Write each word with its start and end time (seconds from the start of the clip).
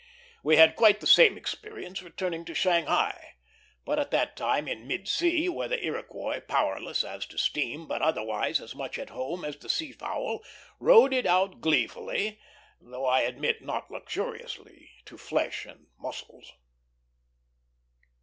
We 0.41 0.55
had 0.55 0.75
quite 0.75 0.99
the 0.99 1.05
same 1.05 1.37
experience 1.37 2.01
returning 2.01 2.43
to 2.45 2.55
Shanghai; 2.55 3.35
but 3.85 3.99
at 3.99 4.09
that 4.09 4.35
time 4.35 4.67
in 4.67 4.87
mid 4.87 5.07
sea, 5.07 5.47
where 5.47 5.67
the 5.67 5.85
Iroquois, 5.85 6.39
powerless 6.39 7.03
as 7.03 7.27
to 7.27 7.37
steam, 7.37 7.85
but 7.87 8.01
otherwise 8.01 8.59
as 8.59 8.73
much 8.73 8.97
at 8.97 9.11
home 9.11 9.45
as 9.45 9.57
the 9.59 9.69
sea 9.69 9.91
fowl, 9.91 10.43
rode 10.79 11.13
it 11.13 11.27
out 11.27 11.61
gleefully, 11.61 12.39
though 12.79 13.05
I 13.05 13.21
admit 13.21 13.61
not 13.61 13.91
luxuriously 13.91 14.89
to 15.05 15.19
flesh 15.19 15.67
and 15.67 15.85
muscles. 15.99 16.51